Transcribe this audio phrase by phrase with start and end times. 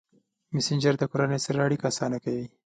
[0.55, 2.45] مسېنجر د کورنۍ سره اړیکه اسانه کوي.